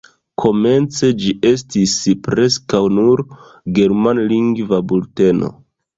Komence 0.43 1.09
ĝi 1.23 1.33
estis 1.49 1.93
preskaŭ 2.29 2.81
nur 3.01 3.23
germanlingva 3.81 4.85
bulteno. 4.93 5.53